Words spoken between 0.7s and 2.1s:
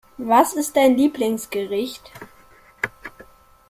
dein Lieblingsgericht?